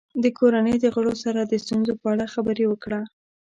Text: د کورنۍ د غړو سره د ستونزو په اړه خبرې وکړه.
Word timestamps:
د 0.23 0.25
کورنۍ 0.37 0.75
د 0.81 0.85
غړو 0.95 1.13
سره 1.23 1.41
د 1.43 1.53
ستونزو 1.63 1.93
په 2.01 2.07
اړه 2.13 2.25
خبرې 2.33 2.65
وکړه. 2.67 3.01